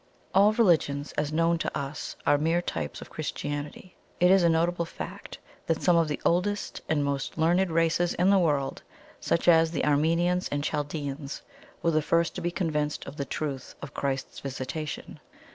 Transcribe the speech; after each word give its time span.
"All 0.33 0.51
religions, 0.53 1.11
as 1.11 1.31
known 1.31 1.59
to 1.59 1.77
us, 1.77 2.15
are 2.25 2.39
mere 2.39 2.59
types 2.63 3.01
of 3.01 3.11
Christianity. 3.11 3.95
It 4.19 4.31
is 4.31 4.41
a 4.41 4.49
notable 4.49 4.83
fact 4.85 5.37
that 5.67 5.83
some 5.83 5.95
of 5.95 6.07
the 6.07 6.19
oldest 6.25 6.81
and 6.89 7.03
most 7.05 7.37
learned 7.37 7.69
races 7.69 8.15
in 8.15 8.31
the 8.31 8.39
world, 8.39 8.81
such 9.19 9.47
as 9.47 9.69
the 9.69 9.85
Armenians 9.85 10.49
and 10.49 10.63
Chaldeans, 10.63 11.43
were 11.83 11.91
the 11.91 12.01
first 12.01 12.33
to 12.33 12.41
be 12.41 12.49
convinced 12.49 13.05
of 13.05 13.17
the 13.17 13.25
truth 13.25 13.75
of 13.79 13.93
Christ's 13.93 14.39
visitation. 14.39 15.19